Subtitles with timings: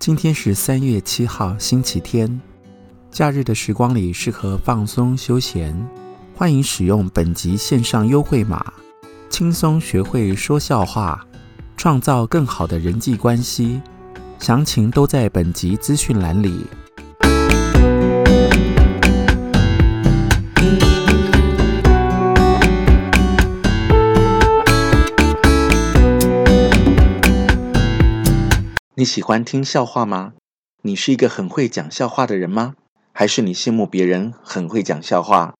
[0.00, 2.40] 今天是三月七号，星期天。
[3.10, 5.76] 假日的时光里适合放松休闲，
[6.34, 8.72] 欢迎使用本集线上优惠码，
[9.28, 11.22] 轻松学会说笑话，
[11.76, 13.78] 创造更好的人际关系。
[14.38, 16.64] 详情都在本集资讯栏里。
[29.00, 30.34] 你喜欢听笑话吗？
[30.82, 32.74] 你是一个很会讲笑话的人吗？
[33.14, 35.54] 还是你羡慕别人很会讲笑话？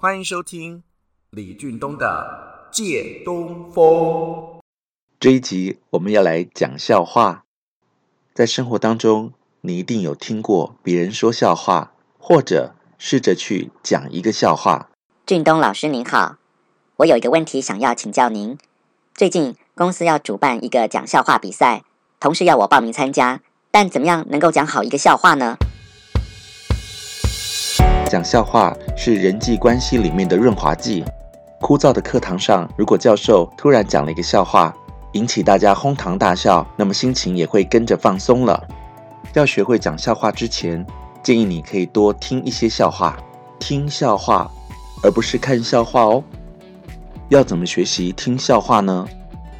[0.00, 0.82] 欢迎收听
[1.28, 3.84] 李俊东的《借东风》。
[5.20, 7.42] 这一集我们要来讲笑话。
[8.32, 14.90] 在生活当中，你一定有听过别人说笑话，或者试着去讲一个笑话。
[15.26, 16.36] 俊东老师您好，
[16.98, 18.56] 我有一个问题想要请教您。
[19.12, 21.82] 最近公司要主办一个讲笑话比赛，
[22.20, 23.40] 同事要我报名参加，
[23.72, 25.56] 但怎么样能够讲好一个笑话呢？
[28.08, 31.04] 讲笑话是人际关系里面的润滑剂。
[31.60, 34.72] 枯燥的课堂上，如果教授突然讲了一个笑话，
[35.12, 38.62] 引起大家哄堂大笑，那么心情也会跟着放松了。
[39.34, 40.84] 要学会讲笑话之前，
[41.22, 43.18] 建议你可以多听一些笑话，
[43.58, 44.50] 听笑话，
[45.02, 46.22] 而不是看笑话哦。
[47.28, 49.06] 要怎么学习听笑话呢？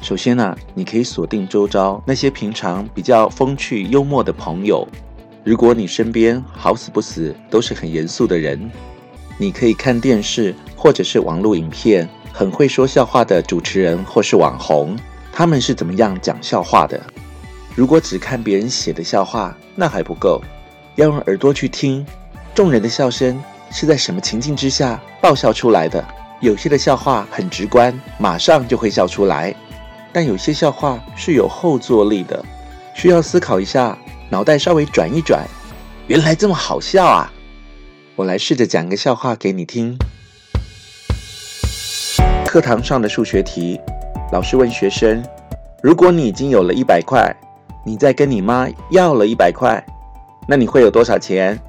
[0.01, 4.87] 首先呢、你可以锁定周遭那些平常比较风趣幽默的朋友。
[5.43, 8.71] 如果你身边好死不死都是很严肃的人，
[9.37, 14.97] 你可以看电视或者是网络影片，很会说笑话的主持人或是网红。
[15.39, 17.01] 他们是怎么样讲笑话的？
[17.73, 20.43] 如果只看别人写的笑话，那还不够，
[20.95, 22.05] 要用耳朵去听，
[22.53, 23.41] 众人的笑声
[23.71, 26.05] 是在什么情境之下爆笑出来的？
[26.41, 29.55] 有些的笑话很直观，马上就会笑出来，
[30.11, 32.43] 但有些笑话是有后坐力的，
[32.93, 33.97] 需要思考一下，
[34.29, 35.47] 脑袋稍微转一转，
[36.07, 37.31] 原来这么好笑啊！
[38.17, 39.97] 我来试着讲个笑话给你听。
[42.45, 43.79] 课堂上的数学题。
[44.31, 45.23] 老师问学生
[45.81, 47.35] ：“如果你已经有了一百块，
[47.83, 49.83] 你再跟你妈要了一百块，
[50.47, 51.59] 那你会有多少钱？”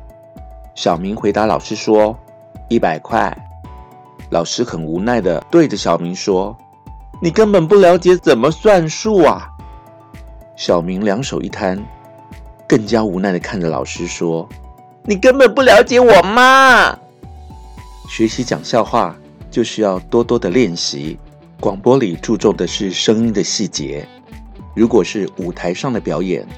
[0.77, 2.15] 小明回答老师说
[2.69, 3.35] ：“一百块。”
[4.29, 6.55] 老师很无奈的对着小明说
[7.23, 9.49] ：“你根本不了解怎么算数啊！”
[10.55, 11.83] 小明两手一摊，
[12.69, 14.47] 更加无奈的看着老师说
[15.05, 16.95] ：“你根本不了解我妈。”
[18.07, 19.17] 学习讲笑话
[19.51, 21.19] 就需要多多的练习。
[21.61, 24.09] 广播里注重的是声音的细节，
[24.75, 26.49] 如果是舞台上的表演，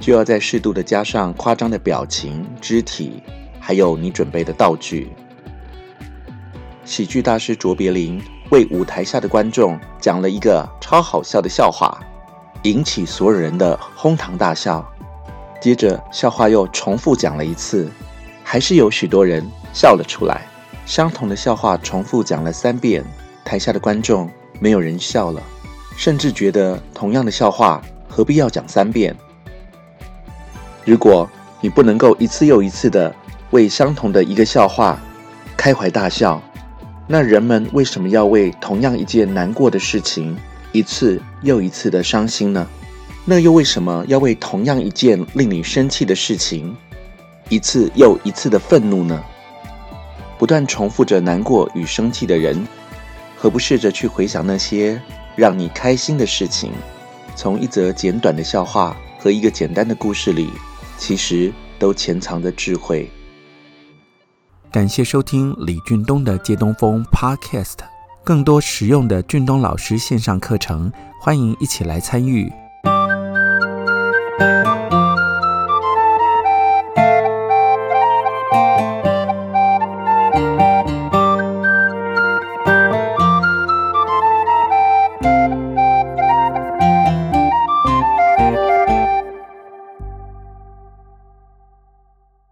[0.00, 3.22] 就要再适度的加上夸张的表情、肢体，
[3.60, 5.12] 还有你准备的道具。
[6.86, 8.18] 喜剧大师卓别林
[8.48, 12.00] 为舞台下的观众讲了一个超好笑的笑话，
[12.62, 14.82] 引起所有人的哄堂大笑。
[15.60, 17.90] 接着笑话又重复讲了一次，
[18.42, 20.46] 还是有许多人笑了出来。
[20.86, 23.04] 相同的笑话重复讲了三遍，
[23.44, 24.30] 台下的观众。
[24.58, 25.42] 没有人笑了，
[25.96, 29.14] 甚至觉得同样的笑话何必要讲三遍？
[30.84, 31.28] 如果
[31.60, 33.14] 你不能够一次又一次的
[33.50, 34.98] 为相同的一个笑话
[35.56, 36.40] 开怀大笑，
[37.06, 40.36] 那人们为什么要为同样一件难过的事情
[40.72, 42.66] 一次又一次的伤心呢？
[43.24, 46.76] 那又为什么要为同样一件令你生气的事情
[47.48, 49.20] 一次又一次的愤怒呢？
[50.38, 52.66] 不断重复着难过与生气的人。
[53.46, 55.00] 何不试着去回想那些
[55.36, 56.72] 让你开心的事情？
[57.36, 60.50] 从一则简短的笑话和一个简单的故事里，
[60.98, 63.08] 其实都潜藏着智慧。
[64.72, 67.76] 感谢收听李俊东的借东风 Podcast，
[68.24, 70.90] 更多实用的俊东老师线上课程，
[71.20, 72.52] 欢迎一起来参与。